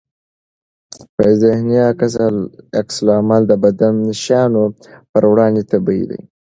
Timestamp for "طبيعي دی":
5.71-6.19